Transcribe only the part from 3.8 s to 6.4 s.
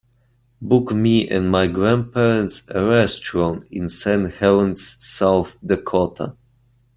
Saint Helens South Dakota